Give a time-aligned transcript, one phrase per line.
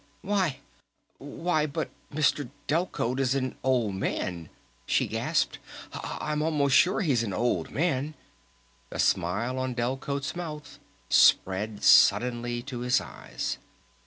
[0.23, 0.57] "Why
[1.19, 2.49] why, but Mr.
[2.67, 4.49] Delcote is an old man,"
[4.87, 5.59] she gasped.
[5.93, 8.15] "I'm almost sure he's an old man."
[8.89, 10.79] The smile on Delcote's mouth
[11.09, 13.59] spread suddenly to his eyes.